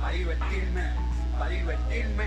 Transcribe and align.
para 0.00 0.12
divertirme, 0.12 0.82
para 1.38 1.50
divertirme. 1.50 2.24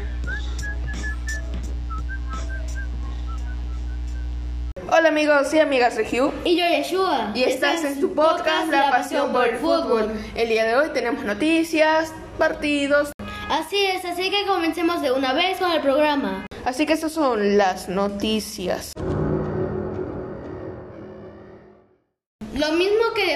Hola 4.90 5.10
amigos 5.10 5.54
y 5.54 5.60
amigas 5.60 5.96
de 5.96 6.04
Hugh. 6.04 6.33
Y 6.44 6.58
yo, 6.58 6.65
Yeshua. 6.65 7.31
Y 7.33 7.44
estás 7.44 7.83
en 7.83 7.99
tu 7.99 8.13
podcast 8.13 8.70
La 8.70 8.92
Pasión 8.92 9.31
por 9.31 9.47
el 9.47 9.58
Fútbol. 9.58 10.12
El 10.36 10.49
día 10.49 10.65
de 10.65 10.76
hoy 10.76 10.90
tenemos 10.94 11.24
noticias, 11.24 12.13
partidos. 12.38 13.12
Así 13.49 13.83
es, 13.85 14.05
así 14.05 14.29
que 14.29 14.46
comencemos 14.46 15.01
de 15.01 15.12
una 15.12 15.33
vez 15.33 15.58
con 15.58 15.71
el 15.71 15.81
programa. 15.81 16.45
Así 16.66 16.85
que 16.85 16.94
estas 16.94 17.12
son 17.12 17.58
las 17.58 17.90
noticias. 17.90 18.94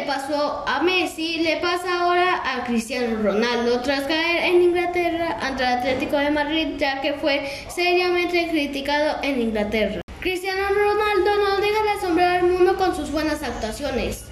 Pasó 0.07 0.63
a 0.65 0.81
Messi, 0.81 1.39
le 1.39 1.57
pasa 1.57 2.01
ahora 2.01 2.41
a 2.43 2.63
Cristiano 2.63 3.21
Ronaldo 3.21 3.81
tras 3.81 4.03
caer 4.03 4.45
en 4.45 4.61
Inglaterra 4.63 5.37
ante 5.41 5.63
el 5.63 5.69
Atlético 5.69 6.17
de 6.17 6.31
Madrid, 6.31 6.67
ya 6.77 7.01
que 7.01 7.13
fue 7.13 7.45
seriamente 7.67 8.47
criticado 8.49 9.17
en 9.21 9.41
Inglaterra. 9.41 10.01
Cristiano 10.21 10.61
Ronaldo 10.69 11.43
no 11.43 11.61
deja 11.61 11.83
de 11.83 11.89
asombrar 11.91 12.39
al 12.39 12.47
mundo 12.47 12.77
con 12.77 12.95
sus 12.95 13.11
buenas 13.11 13.43
actuaciones. 13.43 14.23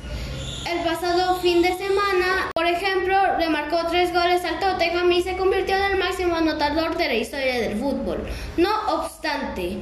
El 0.71 0.79
pasado 0.79 1.39
fin 1.41 1.61
de 1.61 1.77
semana, 1.77 2.49
por 2.55 2.65
ejemplo, 2.65 3.37
le 3.37 3.49
marcó 3.49 3.85
tres 3.89 4.11
goles 4.11 4.43
al 4.45 4.59
Tottenham 4.59 5.11
y 5.11 5.21
se 5.21 5.37
convirtió 5.37 5.75
en 5.75 5.83
el 5.91 5.97
máximo 5.97 6.35
anotador 6.35 6.97
de 6.97 7.07
la 7.07 7.13
historia 7.13 7.59
del 7.59 7.77
fútbol. 7.77 8.23
No 8.57 8.71
obstante, 8.87 9.77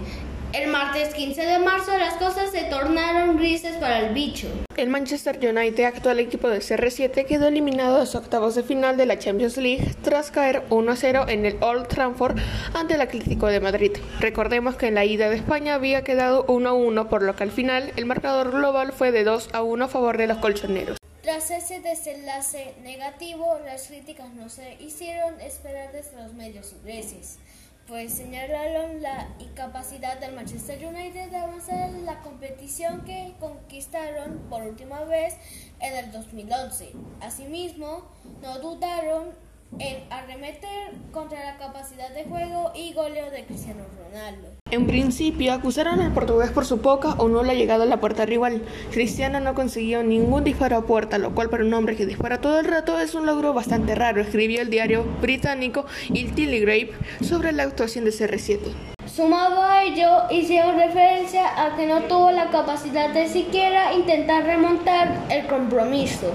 el 0.53 0.69
martes 0.69 1.15
15 1.15 1.45
de 1.45 1.59
marzo 1.59 1.97
las 1.97 2.13
cosas 2.15 2.51
se 2.51 2.63
tornaron 2.65 3.37
grises 3.37 3.75
para 3.77 3.99
el 3.99 4.13
bicho. 4.13 4.47
El 4.77 4.89
Manchester 4.89 5.37
United, 5.37 5.83
actual 5.85 6.19
equipo 6.19 6.47
del 6.47 6.61
CR7, 6.61 7.25
quedó 7.25 7.47
eliminado 7.47 7.95
de 7.95 8.01
los 8.01 8.13
octavos 8.13 8.53
de 8.53 8.61
final 8.61 8.95
de 8.95 9.07
la 9.07 9.17
Champions 9.17 9.57
League 9.57 9.95
tras 10.03 10.29
caer 10.29 10.63
1-0 10.69 11.27
en 11.29 11.45
el 11.47 11.57
Old 11.61 11.87
Trafford 11.87 12.37
ante 12.73 12.93
el 12.93 13.01
Atlético 13.01 13.47
de 13.47 13.59
Madrid. 13.59 13.91
Recordemos 14.19 14.75
que 14.75 14.87
en 14.87 14.95
la 14.95 15.05
ida 15.05 15.29
de 15.29 15.37
España 15.37 15.73
había 15.73 16.03
quedado 16.03 16.45
1-1, 16.45 17.09
por 17.09 17.23
lo 17.23 17.35
que 17.35 17.43
al 17.43 17.51
final 17.51 17.91
el 17.95 18.05
marcador 18.05 18.51
global 18.51 18.93
fue 18.93 19.11
de 19.11 19.25
2-1 19.25 19.85
a 19.85 19.87
favor 19.87 20.17
de 20.17 20.27
los 20.27 20.37
colchoneros. 20.37 20.97
Tras 21.23 21.49
ese 21.49 21.79
desenlace 21.79 22.75
negativo, 22.83 23.59
las 23.65 23.87
críticas 23.87 24.33
no 24.33 24.49
se 24.49 24.77
hicieron 24.79 25.39
esperar 25.41 25.91
desde 25.93 26.21
los 26.21 26.33
medios 26.33 26.73
ingleses 26.73 27.39
pues 27.87 28.13
señalaron 28.13 29.01
la 29.01 29.27
incapacidad 29.39 30.19
del 30.19 30.33
Manchester 30.33 30.85
United 30.85 31.29
de 31.29 31.37
avanzar 31.37 31.89
en 31.89 32.05
la 32.05 32.21
competición 32.21 33.03
que 33.03 33.33
conquistaron 33.39 34.39
por 34.49 34.63
última 34.63 35.03
vez 35.03 35.35
en 35.79 35.95
el 35.97 36.11
2011. 36.11 36.93
Asimismo, 37.21 38.05
no 38.41 38.59
dudaron 38.59 39.31
en 39.79 40.11
arremeter 40.11 40.93
contra 41.11 41.43
la 41.43 41.57
capacidad 41.57 42.09
de 42.13 42.23
juego 42.25 42.71
y 42.75 42.93
goleo 42.93 43.29
de 43.31 43.45
Cristiano 43.45 43.85
Ronaldo. 43.97 44.52
En 44.73 44.87
principio 44.87 45.53
acusaron 45.53 46.01
al 46.01 46.13
portugués 46.13 46.49
por 46.49 46.65
su 46.65 46.81
poca 46.81 47.13
o 47.19 47.27
nula 47.27 47.53
llegada 47.53 47.83
a 47.83 47.85
la 47.85 47.99
puerta 47.99 48.25
rival. 48.25 48.63
Cristiano 48.89 49.39
no 49.39 49.53
consiguió 49.53 50.01
ningún 50.01 50.43
disparo 50.43 50.77
a 50.77 50.81
puerta, 50.87 51.19
lo 51.19 51.35
cual 51.35 51.51
para 51.51 51.63
un 51.63 51.71
hombre 51.75 51.95
que 51.95 52.07
dispara 52.07 52.41
todo 52.41 52.59
el 52.59 52.65
rato 52.65 52.99
es 52.99 53.13
un 53.13 53.27
logro 53.27 53.53
bastante 53.53 53.93
raro, 53.93 54.19
escribió 54.19 54.63
el 54.63 54.71
diario 54.71 55.05
británico 55.21 55.85
Il 56.11 56.33
Telegraph 56.33 56.89
sobre 57.21 57.51
la 57.51 57.61
actuación 57.61 58.03
de 58.03 58.09
CR7. 58.09 58.57
Sumado 59.05 59.61
a 59.61 59.83
ello, 59.83 60.23
hicieron 60.31 60.75
referencia 60.75 61.63
a 61.63 61.75
que 61.75 61.85
no 61.85 62.01
tuvo 62.05 62.31
la 62.31 62.49
capacidad 62.49 63.13
de 63.13 63.27
siquiera 63.27 63.93
intentar 63.93 64.43
remontar 64.43 65.19
el 65.29 65.45
compromiso 65.45 66.31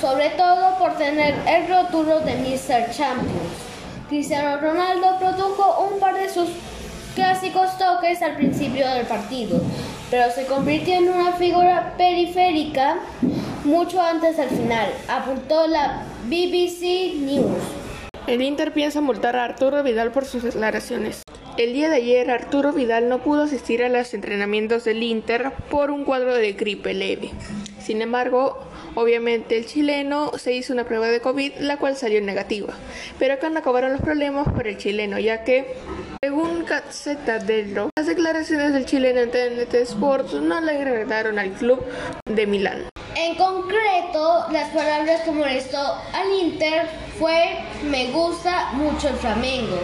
sobre 0.00 0.30
todo 0.30 0.78
por 0.78 0.96
tener 0.96 1.34
el 1.46 1.68
rótulo 1.68 2.20
de 2.20 2.34
Mr. 2.36 2.90
Champions. 2.90 3.68
Cristiano 4.08 4.60
Ronaldo 4.60 5.18
produjo 5.18 5.90
un 5.92 6.00
par 6.00 6.14
de 6.14 6.28
sus 6.28 6.48
clásicos 7.18 7.76
toques 7.78 8.22
al 8.22 8.36
principio 8.36 8.88
del 8.88 9.04
partido, 9.04 9.60
pero 10.08 10.30
se 10.30 10.46
convirtió 10.46 10.94
en 10.94 11.08
una 11.08 11.32
figura 11.32 11.94
periférica 11.98 12.98
mucho 13.64 14.00
antes 14.00 14.36
del 14.36 14.48
final, 14.48 14.88
apuntó 15.08 15.66
la 15.66 16.04
BBC 16.26 17.16
News. 17.16 17.58
El 18.28 18.40
Inter 18.40 18.72
piensa 18.72 19.00
multar 19.00 19.34
a 19.34 19.42
Arturo 19.42 19.82
Vidal 19.82 20.12
por 20.12 20.26
sus 20.26 20.44
declaraciones. 20.44 21.22
El 21.56 21.72
día 21.72 21.88
de 21.88 21.96
ayer 21.96 22.30
Arturo 22.30 22.72
Vidal 22.72 23.08
no 23.08 23.18
pudo 23.18 23.42
asistir 23.42 23.82
a 23.82 23.88
los 23.88 24.14
entrenamientos 24.14 24.84
del 24.84 25.02
Inter 25.02 25.50
por 25.70 25.90
un 25.90 26.04
cuadro 26.04 26.36
de 26.36 26.52
gripe 26.52 26.94
leve. 26.94 27.30
Sin 27.82 28.00
embargo, 28.00 28.60
obviamente 28.94 29.58
el 29.58 29.66
chileno 29.66 30.30
se 30.38 30.52
hizo 30.52 30.72
una 30.72 30.84
prueba 30.84 31.08
de 31.08 31.20
COVID, 31.20 31.54
la 31.58 31.78
cual 31.78 31.96
salió 31.96 32.20
negativa. 32.20 32.74
Pero 33.18 33.34
acá 33.34 33.50
no 33.50 33.58
acabaron 33.58 33.92
los 33.92 34.02
problemas 34.02 34.46
para 34.52 34.68
el 34.68 34.76
chileno, 34.76 35.18
ya 35.18 35.42
que, 35.42 35.74
según 36.28 36.66
Gazzetta 36.66 37.38
dello, 37.38 37.88
las 37.96 38.06
declaraciones 38.06 38.74
del 38.74 38.84
chileno 38.84 39.20
en 39.20 39.30
TNT 39.30 39.72
Sports 39.76 40.34
no 40.34 40.60
le 40.60 40.72
agradaron 40.72 41.38
al 41.38 41.52
club 41.52 41.82
de 42.26 42.46
Milán. 42.46 42.84
En 43.16 43.34
concreto, 43.34 44.44
las 44.52 44.68
palabras 44.68 45.22
que 45.22 45.30
molestó 45.30 45.78
al 45.78 46.30
Inter 46.38 46.86
fue 47.18 47.60
me 47.90 48.10
gusta 48.10 48.72
mucho 48.74 49.08
el 49.08 49.14
Flamengo. 49.14 49.78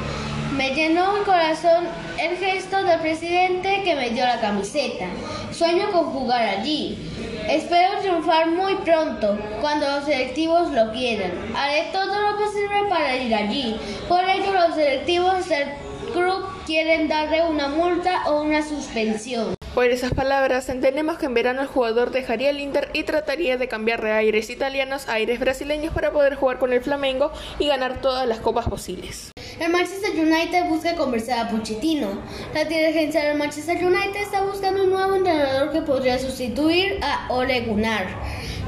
Me 0.55 0.75
llenó 0.75 1.16
el 1.16 1.22
corazón 1.22 1.87
el 2.21 2.37
gesto 2.37 2.84
del 2.84 3.00
presidente 3.00 3.81
que 3.82 3.94
me 3.94 4.11
dio 4.11 4.26
la 4.26 4.38
camiseta. 4.38 5.06
Sueño 5.50 5.91
con 5.93 6.11
jugar 6.11 6.47
allí. 6.47 7.11
Espero 7.49 8.00
triunfar 8.03 8.50
muy 8.50 8.75
pronto, 8.76 9.38
cuando 9.62 9.87
los 9.87 10.05
selectivos 10.05 10.71
lo 10.72 10.93
quieran. 10.93 11.32
Haré 11.56 11.88
todo 11.91 12.21
lo 12.21 12.37
posible 12.37 12.84
para 12.91 13.16
ir 13.16 13.34
allí. 13.34 13.81
Por 14.09 14.22
ello, 14.28 14.53
los 14.53 14.75
selectivos 14.75 15.49
del 15.49 15.69
club 16.15 16.47
quieren 16.65 17.09
darle 17.09 17.43
una 17.43 17.69
multa 17.69 18.23
o 18.27 18.43
una 18.43 18.63
suspensión. 18.63 19.55
Por 19.75 19.87
esas 19.87 20.15
palabras, 20.15 20.69
entendemos 20.69 21.19
que 21.19 21.27
en 21.27 21.35
verano 21.35 21.61
el 21.61 21.67
jugador 21.67 22.13
dejaría 22.13 22.51
el 22.51 22.61
Inter 22.61 22.91
y 22.93 23.03
trataría 23.03 23.57
de 23.57 23.67
cambiar 23.67 24.01
de 24.03 24.13
aires 24.13 24.49
italianos 24.49 25.09
a 25.09 25.15
aires 25.15 25.41
brasileños 25.41 25.93
para 25.93 26.13
poder 26.13 26.37
jugar 26.37 26.61
con 26.61 26.73
el 26.73 26.81
Flamengo 26.81 27.33
y 27.59 27.67
ganar 27.67 28.01
todas 28.01 28.29
las 28.29 28.39
copas 28.39 28.69
posibles. 28.69 29.33
El 29.59 29.73
Manchester 29.73 30.13
United 30.13 30.67
busca 30.69 30.95
conversar 30.95 31.47
a 31.47 31.49
Pochettino. 31.49 32.21
La 32.55 32.65
dirigencia 32.65 33.25
del 33.25 33.37
Manchester 33.37 33.85
United 33.85 34.23
está 34.23 34.43
buscando 34.43 34.85
un 34.85 34.91
nuevo 34.91 35.17
entrenador 35.17 35.73
que 35.73 35.83
podría 35.83 36.21
sustituir 36.21 37.01
a 37.03 37.27
Ole 37.33 37.63
Gunnar, 37.63 38.07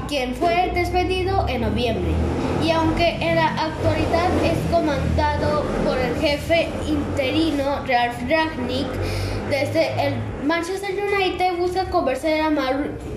quien 0.09 0.35
fue 0.35 0.71
despedido 0.73 1.45
en 1.47 1.61
noviembre. 1.61 2.11
Y 2.67 2.71
aunque 2.71 3.15
en 3.21 3.37
la 3.37 3.47
actualidad 3.47 4.29
es 4.43 4.57
comandado 4.69 5.63
por 5.85 5.97
el 5.97 6.17
jefe 6.17 6.67
interino 6.85 7.85
Ralf 7.87 8.17
Ragnick, 8.29 8.87
desde 9.49 10.07
el 10.07 10.15
Manchester 10.45 10.91
United 10.91 11.55
busca 11.57 11.85
convencer 11.85 12.41
a 12.41 12.51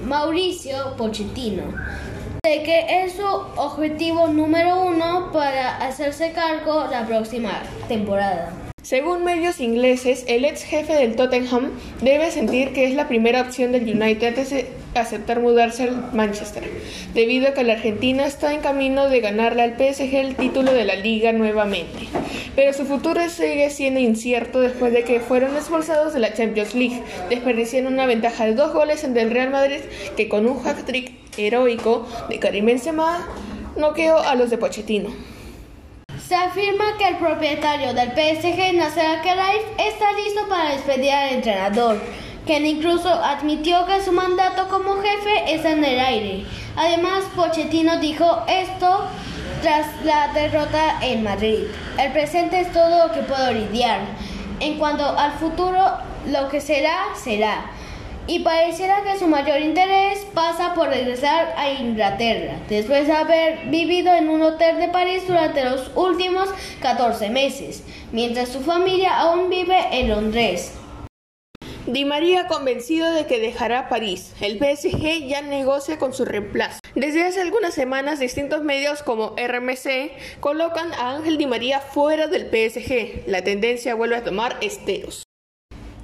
Mauricio 0.05 0.94
Pochettino 0.97 1.65
de 2.44 2.62
que 2.62 3.05
es 3.05 3.15
su 3.15 3.27
objetivo 3.27 4.28
número 4.28 4.83
uno 4.84 5.31
para 5.33 5.78
hacerse 5.78 6.33
cargo 6.33 6.87
la 6.89 7.05
próxima 7.05 7.50
temporada. 7.89 8.53
Según 8.83 9.25
medios 9.25 9.61
ingleses, 9.61 10.25
el 10.27 10.47
ex 10.47 10.63
jefe 10.63 10.95
del 10.95 11.15
Tottenham 11.15 11.71
debe 12.01 12.31
sentir 12.31 12.73
que 12.73 12.87
es 12.87 12.95
la 12.95 13.09
primera 13.09 13.43
opción 13.43 13.73
del 13.73 13.83
United 13.83 14.29
antes 14.29 14.51
de 14.51 14.69
aceptar 14.95 15.41
mudarse 15.41 15.85
al 15.85 16.15
Manchester, 16.15 16.65
debido 17.13 17.49
a 17.49 17.53
que 17.53 17.63
la 17.63 17.75
Argentina 17.75 18.27
está 18.27 18.55
en 18.55 18.63
camino 18.63 19.11
de 19.11 19.21
ganarle 19.21 19.63
al 19.63 19.77
PSG 19.77 20.15
el 20.15 20.35
título 20.35 20.73
de 20.73 20.87
la 20.87 20.97
liga 20.97 21.33
nuevamente. 21.33 22.09
Pero 22.57 22.73
su 22.73 22.87
futuro 22.87 23.21
sigue 23.29 23.69
siendo 23.69 24.01
incierto 24.01 24.63
después 24.63 24.95
de 24.95 25.05
que 25.05 25.21
fueron 25.21 25.55
expulsados 25.57 26.15
de 26.15 26.21
la 26.21 26.33
Champions 26.33 26.75
League, 26.75 27.03
desperdiciando 27.29 27.91
una 27.91 28.07
ventaja 28.07 28.47
de 28.47 28.55
dos 28.55 28.73
goles 28.73 29.05
ante 29.05 29.21
el 29.21 29.31
Real 29.31 29.51
Madrid 29.51 29.81
que 30.16 30.31
con 30.31 30.47
un 30.47 30.66
hat-trick 30.66 31.13
heroico 31.37 32.09
de 32.31 32.39
Karim 32.39 32.65
Benzema 32.65 33.28
noqueó 33.77 34.19
a 34.19 34.34
los 34.37 34.49
de 34.49 34.57
Pochettino. 34.57 35.10
Se 36.30 36.36
afirma 36.36 36.97
que 36.97 37.09
el 37.09 37.16
propietario 37.16 37.92
del 37.92 38.10
PSG, 38.10 38.74
Nasser 38.74 39.04
Al-Khelaifi, 39.04 39.65
está 39.78 40.12
listo 40.12 40.48
para 40.48 40.74
despedir 40.74 41.10
al 41.10 41.30
entrenador, 41.30 42.00
quien 42.47 42.66
incluso 42.66 43.09
admitió 43.09 43.84
que 43.84 44.00
su 44.00 44.12
mandato 44.12 44.68
como 44.68 45.03
jefe 45.03 45.53
está 45.53 45.72
en 45.72 45.84
el 45.84 45.98
aire. 45.98 46.44
Además, 46.77 47.24
Pochettino 47.34 47.98
dijo 47.98 48.44
esto 48.47 49.09
tras 49.60 49.88
la 50.04 50.28
derrota 50.32 51.00
en 51.03 51.24
Madrid. 51.24 51.65
El 51.98 52.12
presente 52.12 52.60
es 52.60 52.72
todo 52.72 53.09
lo 53.09 53.12
que 53.12 53.22
puedo 53.22 53.53
lidiar. 53.53 53.98
En 54.60 54.78
cuanto 54.78 55.04
al 55.18 55.32
futuro, 55.32 55.84
lo 56.28 56.48
que 56.48 56.60
será, 56.60 57.06
será 57.16 57.72
y 58.30 58.38
pareciera 58.38 59.03
que 59.03 59.18
su 59.18 59.27
mayor 59.27 59.60
interés 59.60 60.24
pasa 60.32 60.72
por 60.74 60.88
regresar 60.88 61.53
a 61.56 61.72
Inglaterra, 61.72 62.60
después 62.68 63.09
de 63.09 63.12
haber 63.12 63.66
vivido 63.71 64.15
en 64.15 64.28
un 64.28 64.41
hotel 64.41 64.78
de 64.78 64.86
París 64.86 65.24
durante 65.27 65.65
los 65.65 65.91
últimos 65.97 66.48
14 66.80 67.28
meses, 67.28 67.82
mientras 68.12 68.50
su 68.50 68.60
familia 68.60 69.18
aún 69.18 69.50
vive 69.50 69.77
en 69.91 70.10
Londres. 70.10 70.74
Di 71.86 72.04
María 72.04 72.47
convencido 72.47 73.10
de 73.12 73.27
que 73.27 73.41
dejará 73.41 73.88
París. 73.88 74.32
El 74.41 74.59
PSG 74.59 75.27
ya 75.27 75.42
negocia 75.42 75.98
con 75.98 76.15
su 76.15 76.24
reemplazo. 76.24 76.78
Desde 76.94 77.24
hace 77.24 77.41
algunas 77.41 77.74
semanas, 77.74 78.21
distintos 78.21 78.62
medios 78.62 79.03
como 79.03 79.34
RMC 79.36 80.38
colocan 80.38 80.92
a 80.92 81.16
Ángel 81.16 81.36
Di 81.36 81.47
María 81.47 81.80
fuera 81.80 82.28
del 82.28 82.47
PSG. 82.47 83.27
La 83.27 83.42
tendencia 83.42 83.97
vuelve 83.97 84.15
a 84.15 84.22
tomar 84.22 84.56
esteros. 84.60 85.24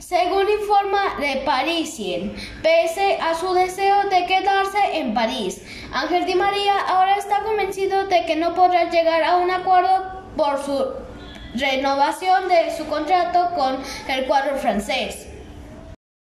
Según 0.08 0.48
informa 0.48 1.16
The 1.18 1.42
Parisien, 1.44 2.32
pese 2.62 3.18
a 3.20 3.34
su 3.34 3.52
deseo 3.54 4.04
de 4.08 4.24
quedarse 4.26 4.78
en 4.98 5.14
París, 5.14 5.60
Ángel 5.92 6.26
Di 6.26 6.36
María 6.36 6.78
ahora 6.78 7.16
está 7.16 7.42
convencido 7.42 8.06
de 8.06 8.24
que 8.24 8.36
no 8.36 8.54
podrá 8.54 8.88
llegar 8.88 9.24
a 9.24 9.38
un 9.38 9.50
acuerdo 9.50 10.22
por 10.36 10.64
su 10.64 10.92
renovación 11.56 12.46
de 12.46 12.70
su 12.76 12.86
contrato 12.86 13.50
con 13.56 13.78
el 14.06 14.26
cuadro 14.26 14.56
francés. 14.58 15.26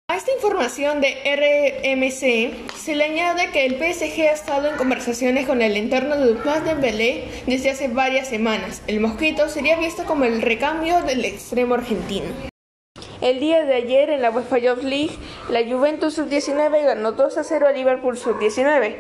A 0.09 0.19
esta 0.19 0.31
información 0.31 1.01
de 1.01 1.11
RMC 1.35 2.77
se 2.77 2.95
le 2.95 3.07
añade 3.07 3.51
que 3.51 3.67
el 3.67 3.75
PSG 3.75 4.21
ha 4.21 4.35
estado 4.35 4.71
en 4.71 4.77
conversaciones 4.77 5.49
con 5.49 5.63
el 5.63 5.77
entorno 5.77 6.17
de 6.17 6.31
Ousmane 6.31 6.61
Dembélé 6.61 7.25
desde 7.47 7.71
hace 7.71 7.89
varias 7.89 8.29
semanas. 8.29 8.83
El 8.87 9.01
mosquito 9.01 9.49
sería 9.49 9.77
visto 9.77 10.05
como 10.05 10.27
el 10.27 10.43
recambio 10.43 11.03
del 11.03 11.25
extremo 11.25 11.75
argentino. 11.75 12.54
El 13.25 13.41
día 13.41 13.65
de 13.65 13.73
ayer 13.73 14.11
en 14.11 14.21
la 14.21 14.31
UEFA 14.31 14.59
Youth 14.59 14.83
League, 14.83 15.17
la 15.49 15.65
Juventus 15.65 16.13
Sub-19 16.13 16.85
ganó 16.85 17.13
2 17.13 17.39
a 17.39 17.43
0 17.43 17.69
a 17.69 17.73
Liverpool 17.73 18.19
Sub-19. 18.19 18.97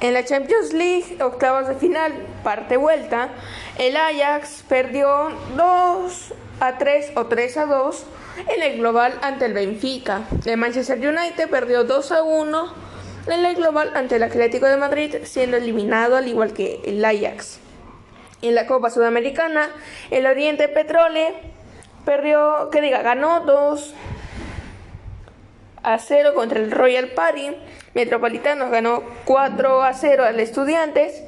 En 0.00 0.14
la 0.14 0.24
Champions 0.24 0.72
League, 0.72 1.22
octavos 1.22 1.68
de 1.68 1.74
final, 1.74 2.14
parte 2.42 2.78
vuelta, 2.78 3.28
el 3.76 3.98
Ajax 3.98 4.64
perdió 4.70 5.32
2 5.54 6.34
a 6.60 6.78
3 6.78 7.12
o 7.16 7.26
3 7.26 7.56
a 7.58 7.66
2 7.66 8.06
en 8.56 8.62
el 8.62 8.78
global 8.78 9.12
ante 9.20 9.44
el 9.44 9.52
Benfica. 9.52 10.22
El 10.46 10.56
Manchester 10.56 10.96
United 10.96 11.50
perdió 11.50 11.84
2 11.84 12.10
a 12.10 12.22
1 12.22 12.74
en 13.26 13.44
el 13.44 13.54
global 13.54 13.92
ante 13.94 14.16
el 14.16 14.22
Atlético 14.22 14.64
de 14.64 14.78
Madrid, 14.78 15.16
siendo 15.24 15.58
eliminado 15.58 16.16
al 16.16 16.26
igual 16.26 16.54
que 16.54 16.80
el 16.86 17.04
Ajax. 17.04 17.60
En 18.40 18.54
la 18.54 18.66
Copa 18.66 18.88
Sudamericana, 18.88 19.68
el 20.10 20.24
Oriente 20.24 20.68
Petrole 20.68 21.53
perdió, 22.04 22.70
que 22.70 22.80
diga, 22.80 23.02
ganó 23.02 23.40
2 23.40 23.94
a 25.82 25.98
0 25.98 26.32
contra 26.34 26.58
el 26.58 26.70
Royal 26.70 27.08
Party. 27.08 27.56
Metropolitanos 27.94 28.70
ganó 28.70 29.02
4 29.24 29.82
a 29.82 29.92
0 29.92 30.24
al 30.24 30.40
Estudiantes. 30.40 31.22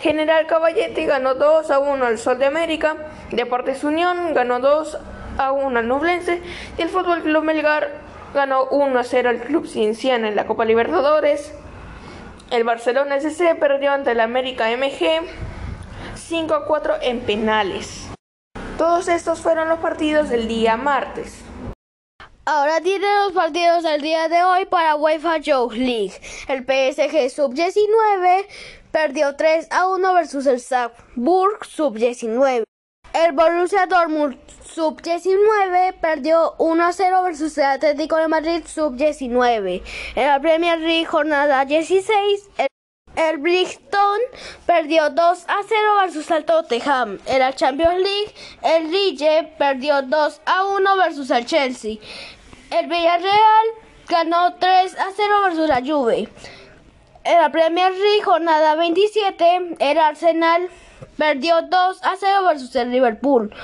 General 0.00 0.46
Caballetti 0.46 1.06
ganó 1.06 1.34
2 1.34 1.70
a 1.70 1.78
1 1.78 2.04
al 2.04 2.18
Sol 2.18 2.38
de 2.38 2.46
América. 2.46 2.96
Deportes 3.30 3.82
Unión 3.82 4.34
ganó 4.34 4.60
2 4.60 4.98
a 5.38 5.52
1 5.52 5.78
al 5.78 5.88
Nublense. 5.88 6.42
Y 6.78 6.82
el 6.82 6.88
Fútbol 6.88 7.22
Club 7.22 7.42
Melgar 7.42 7.90
ganó 8.34 8.66
1 8.66 8.98
a 8.98 9.04
0 9.04 9.30
al 9.30 9.40
Club 9.40 9.66
Cienciano 9.66 10.26
en 10.26 10.36
la 10.36 10.46
Copa 10.46 10.64
Libertadores. 10.64 11.52
El 12.50 12.64
Barcelona 12.64 13.16
SC 13.16 13.54
perdió 13.58 13.92
ante 13.92 14.12
el 14.12 14.20
América 14.20 14.68
MG 14.76 15.26
5 16.14 16.54
a 16.54 16.66
4 16.66 16.96
en 17.00 17.20
penales. 17.20 18.01
Todos 18.82 19.06
estos 19.06 19.40
fueron 19.40 19.68
los 19.68 19.78
partidos 19.78 20.28
del 20.28 20.48
día 20.48 20.76
martes. 20.76 21.36
Ahora 22.44 22.80
tiene 22.80 23.06
los 23.22 23.32
partidos 23.32 23.84
del 23.84 24.00
día 24.02 24.28
de 24.28 24.42
hoy 24.42 24.66
para 24.66 24.96
UEFA 24.96 25.36
Youth 25.36 25.74
League. 25.74 26.14
El 26.48 26.64
PSG 26.64 27.30
Sub-19 27.30 28.44
perdió 28.90 29.36
3 29.36 29.68
a 29.70 29.86
1 29.86 30.14
versus 30.14 30.46
el 30.46 30.58
Salzburg 30.58 31.64
Sub-19. 31.64 32.64
El 33.12 33.32
Borussia 33.34 33.86
Dortmund 33.86 34.36
Sub-19 34.64 36.00
perdió 36.00 36.56
1 36.58 36.84
a 36.84 36.92
0 36.92 37.22
versus 37.22 37.56
el 37.58 37.64
Atlético 37.66 38.16
de 38.16 38.26
Madrid 38.26 38.62
Sub-19. 38.66 39.82
En 40.16 40.26
la 40.26 40.40
Premier 40.40 40.80
League 40.80 41.04
jornada 41.04 41.64
16, 41.64 42.50
el 42.58 42.66
el 43.16 43.38
Brighton 43.38 44.20
perdió 44.66 45.10
2 45.10 45.44
a 45.48 45.56
0 45.68 45.80
versus 46.00 46.30
el 46.30 46.44
Tottenham. 46.44 47.18
En 47.26 47.38
la 47.38 47.52
Champions 47.52 47.98
League, 47.98 48.34
el 48.62 48.90
Lille 48.90 49.52
perdió 49.58 50.02
2 50.02 50.40
a 50.46 50.64
1 50.64 50.96
versus 50.96 51.30
el 51.30 51.46
Chelsea. 51.46 51.96
El 52.70 52.86
Villarreal 52.88 53.66
ganó 54.08 54.54
3 54.54 54.98
a 54.98 55.06
0 55.14 55.34
versus 55.44 55.68
la 55.68 55.80
Juve. 55.80 56.28
En 57.24 57.40
la 57.40 57.52
Premier 57.52 57.92
League, 57.92 58.22
jornada 58.24 58.74
27, 58.74 59.76
el 59.78 59.98
Arsenal 59.98 60.68
perdió 61.16 61.62
2 61.62 62.02
a 62.02 62.16
0 62.18 62.44
versus 62.48 62.74
el 62.76 62.90
Liverpool. 62.90 63.54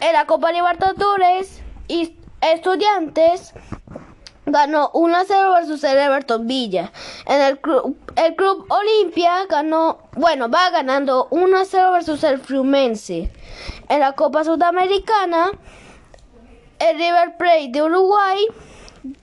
En 0.00 0.12
la 0.12 0.26
Copa 0.26 0.52
Libertadores, 0.52 1.62
Estudiantes 2.40 3.54
ganó 4.46 4.90
1 4.94 5.16
a 5.16 5.24
0 5.24 5.52
versus 5.54 5.84
el 5.84 5.98
Everton 5.98 6.46
Villa. 6.46 6.92
En 7.26 7.42
el 7.42 7.60
club, 7.60 7.96
el 8.14 8.34
club 8.36 8.66
Olimpia 8.70 9.44
ganó, 9.46 9.98
bueno, 10.12 10.48
va 10.48 10.70
ganando 10.70 11.28
1 11.30 11.58
a 11.58 11.64
0 11.64 11.92
versus 11.92 12.24
el 12.24 12.38
Fluminense. 12.38 13.30
En 13.88 14.00
la 14.00 14.12
Copa 14.12 14.44
Sudamericana, 14.44 15.50
el 16.78 16.96
River 16.96 17.36
Plate 17.36 17.70
de 17.72 17.82
Uruguay 17.82 18.46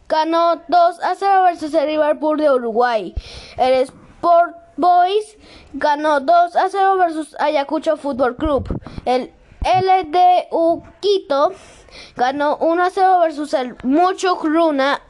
ganó 0.07 0.61
2 0.67 0.99
a 1.03 1.15
0 1.15 1.43
versus 1.43 1.73
el 1.73 1.87
Liverpool 1.87 2.37
de 2.37 2.51
Uruguay. 2.51 3.15
El 3.57 3.73
Sport 3.73 4.55
Boys 4.75 5.37
ganó 5.73 6.19
2 6.19 6.55
a 6.55 6.69
0 6.69 6.97
versus 6.97 7.35
Ayacucho 7.39 7.97
Fútbol 7.97 8.35
Club. 8.35 8.67
El 9.05 9.31
LDU 9.63 10.83
Quito 10.99 11.53
ganó 12.15 12.57
1 12.57 12.83
a 12.83 12.89
0 12.89 13.19
versus 13.21 13.53
el 13.53 13.75
Mucho 13.83 14.39
Runa 14.41 15.01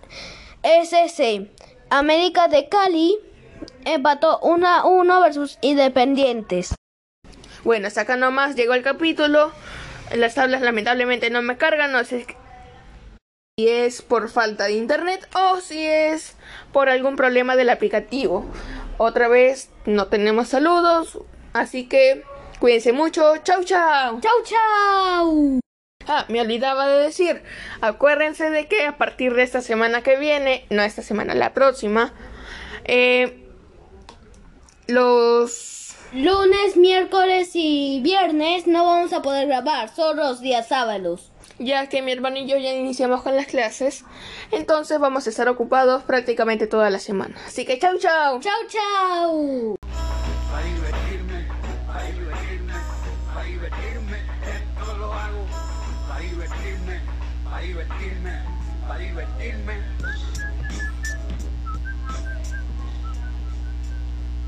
SC. 0.63 1.51
América 1.89 2.47
de 2.47 2.69
Cali 2.69 3.17
empató 3.85 4.39
1 4.39 4.67
a 4.67 4.85
1 4.85 5.21
versus 5.21 5.57
Independientes. 5.61 6.75
Bueno, 7.63 7.87
hasta 7.87 8.01
acá 8.01 8.17
nomás 8.17 8.55
llegó 8.55 8.73
el 8.73 8.83
capítulo. 8.83 9.51
Las 10.15 10.35
tablas 10.35 10.61
lamentablemente 10.61 11.29
no 11.29 11.41
me 11.41 11.57
cargan, 11.57 11.91
no 11.91 12.03
sé 12.03 12.25
si 13.57 13.69
es 13.69 14.01
por 14.01 14.29
falta 14.29 14.65
de 14.65 14.73
internet 14.73 15.27
o 15.35 15.57
si 15.59 15.85
es 15.85 16.35
por 16.71 16.89
algún 16.89 17.15
problema 17.15 17.55
del 17.55 17.69
aplicativo. 17.69 18.45
Otra 18.97 19.27
vez 19.27 19.69
no 19.85 20.07
tenemos 20.07 20.49
saludos, 20.49 21.19
así 21.53 21.87
que 21.87 22.23
cuídense 22.59 22.93
mucho. 22.93 23.37
Chau, 23.43 23.63
chau. 23.63 24.19
Chau, 24.21 24.43
chau. 24.43 25.62
Ah, 26.07 26.25
me 26.27 26.41
olvidaba 26.41 26.87
de 26.87 27.03
decir, 27.03 27.41
acuérdense 27.81 28.49
de 28.49 28.67
que 28.67 28.85
a 28.85 28.97
partir 28.97 29.33
de 29.33 29.43
esta 29.43 29.61
semana 29.61 30.01
que 30.01 30.17
viene, 30.17 30.65
no 30.69 30.81
esta 30.83 31.01
semana, 31.01 31.33
la 31.35 31.53
próxima, 31.53 32.13
eh, 32.85 33.47
los 34.87 35.95
lunes, 36.13 36.77
miércoles 36.77 37.51
y 37.53 38.01
viernes 38.01 38.67
no 38.67 38.85
vamos 38.85 39.13
a 39.13 39.21
poder 39.21 39.47
grabar, 39.47 39.93
solo 39.93 40.23
los 40.23 40.41
días 40.41 40.67
sábados. 40.67 41.31
Ya 41.59 41.87
que 41.87 42.01
mi 42.01 42.11
hermano 42.11 42.37
y 42.37 42.47
yo 42.47 42.57
ya 42.57 42.73
iniciamos 42.73 43.21
con 43.21 43.35
las 43.35 43.47
clases, 43.47 44.03
entonces 44.51 44.99
vamos 44.99 45.27
a 45.27 45.29
estar 45.29 45.47
ocupados 45.47 46.03
prácticamente 46.03 46.67
toda 46.67 46.89
la 46.89 46.99
semana. 46.99 47.35
Así 47.45 47.63
que 47.65 47.77
chau 47.79 47.97
chau. 47.97 48.39
Chau 48.39 48.67
chau. 48.67 49.75
para 57.53 57.61
divertirme, 57.61 58.31
para 58.87 58.97
divertirme. 58.97 59.73